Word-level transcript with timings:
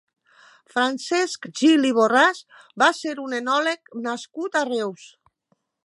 Francesc 0.75 1.45
Gil 1.59 1.85
i 1.89 1.91
Borràs 1.99 2.39
va 2.85 2.91
ser 3.01 3.15
un 3.27 3.39
enòleg 3.43 3.97
nascut 4.09 4.63
a 4.63 4.65
Reus. 4.73 5.07